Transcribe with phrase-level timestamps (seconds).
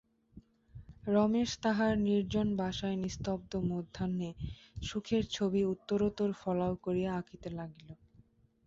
[1.07, 4.29] রমেশ তাহার নির্জন বাসায় নিস্তব্ধ মধ্যাহ্নে
[4.81, 7.89] সুখের ছবি উত্তরোত্তর ফলাও করিয়া আঁকিতে লাগিল।